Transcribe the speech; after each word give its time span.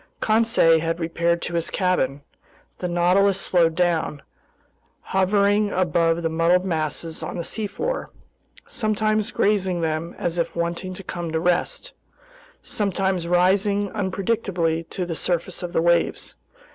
Conseil 0.19 0.79
had 0.79 0.99
repaired 0.99 1.43
to 1.43 1.53
his 1.53 1.69
cabin. 1.69 2.23
The 2.79 2.87
Nautilus 2.87 3.39
slowed 3.39 3.75
down, 3.75 4.23
hovering 5.01 5.69
above 5.69 6.23
the 6.23 6.27
muddled 6.27 6.65
masses 6.65 7.21
on 7.21 7.37
the 7.37 7.43
seafloor, 7.43 8.09
sometimes 8.65 9.29
grazing 9.29 9.81
them 9.81 10.15
as 10.17 10.39
if 10.39 10.55
wanting 10.55 10.95
to 10.95 11.03
come 11.03 11.31
to 11.33 11.39
rest, 11.39 11.91
sometimes 12.63 13.27
rising 13.27 13.91
unpredictably 13.91 14.89
to 14.89 15.05
the 15.05 15.13
surface 15.13 15.61
of 15.61 15.71
the 15.71 15.83
waves. 15.83 16.33